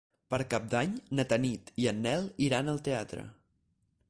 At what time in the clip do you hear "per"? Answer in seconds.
0.33-0.37